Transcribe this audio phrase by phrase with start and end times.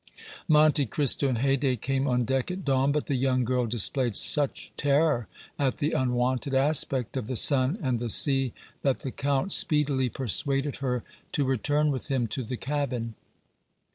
[0.47, 4.73] Monte Cristo and Haydée came on deck at dawn, but the young girl displayed such
[4.75, 5.27] terror
[5.59, 8.51] at the unwonted aspect of the sun and the sea
[8.81, 11.03] that the Count speedily persuaded her
[11.33, 13.13] to return with him to the cabin.